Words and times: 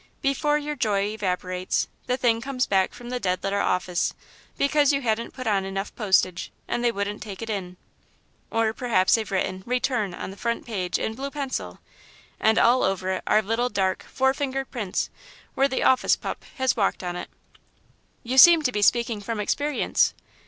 Before 0.23 0.57
your 0.57 0.75
joy 0.75 1.13
evaporates, 1.13 1.87
the 2.07 2.17
thing 2.17 2.41
comes 2.41 2.65
back 2.65 2.91
from 2.91 3.11
the 3.11 3.19
Dead 3.19 3.43
Letter 3.43 3.59
Office, 3.59 4.15
because 4.57 4.91
you 4.91 5.01
hadn't 5.01 5.35
put 5.35 5.45
on 5.45 5.63
enough 5.63 5.95
postage, 5.95 6.51
and 6.67 6.83
they 6.83 6.91
wouldn't 6.91 7.21
take 7.21 7.43
it 7.43 7.51
in. 7.51 7.77
Or, 8.49 8.73
perhaps 8.73 9.13
they've 9.13 9.29
written 9.29 9.61
'Return' 9.67 10.15
on 10.15 10.31
the 10.31 10.37
front 10.37 10.65
page 10.65 10.97
in 10.97 11.13
blue 11.13 11.29
pencil, 11.29 11.81
and 12.39 12.57
all 12.57 12.81
over 12.81 13.11
it 13.11 13.23
are 13.27 13.43
little, 13.43 13.69
dark, 13.69 14.01
four 14.11 14.33
fingered 14.33 14.71
prints, 14.71 15.11
where 15.53 15.67
the 15.67 15.83
office 15.83 16.15
pup 16.15 16.45
has 16.55 16.75
walked 16.75 17.03
on 17.03 17.15
it." 17.15 17.29
"You 18.23 18.39
seem 18.39 18.63
to 18.63 18.71
be 18.71 18.81
speaking 18.81 19.21
from 19.21 19.39
experience." 19.39 20.15